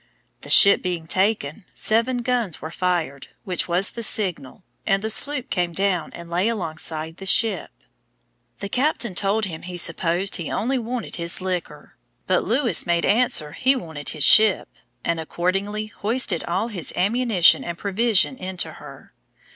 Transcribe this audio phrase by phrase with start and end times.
[0.41, 5.51] The ship being taken, seven guns were fired, which was the signal, and the sloop
[5.51, 7.69] came down and lay alongside the ship.
[8.61, 13.51] The captain told him he supposed he only wanted his liquor; but Lewis made answer
[13.51, 14.69] he wanted his ship,
[15.05, 19.13] and accordingly hoisted all his ammunition and provision into her.